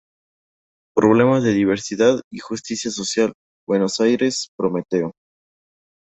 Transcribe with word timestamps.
Problemas 0.95 1.43
de 1.43 1.53
diversidad 1.53 2.21
y 2.31 2.39
justicia 2.39 2.89
social", 2.89 3.33
Buenos 3.67 3.99
Aires: 3.99 4.47
Prometeo. 4.57 5.11